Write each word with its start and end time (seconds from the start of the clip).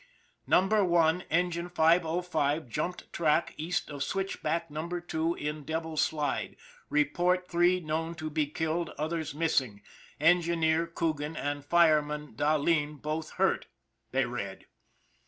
"Number 0.47 0.83
One, 0.83 1.21
engine 1.29 1.69
505, 1.69 2.67
jumped 2.67 3.13
track 3.13 3.53
east 3.57 3.91
of 3.91 4.03
switch 4.03 4.41
back 4.41 4.71
number 4.71 4.99
two 4.99 5.35
in 5.35 5.63
Devil's 5.63 6.01
Slide. 6.01 6.55
Report 6.89 7.47
three 7.47 7.79
known 7.79 8.15
to 8.15 8.31
be 8.31 8.47
killed, 8.47 8.89
others 8.97 9.35
missing. 9.35 9.83
Engineer 10.19 10.87
Coogan 10.87 11.37
and 11.37 11.63
fireman 11.63 12.33
Dahleen 12.35 12.99
both 12.99 13.33
hurt," 13.33 13.67
they 14.09 14.25
read. 14.25 14.65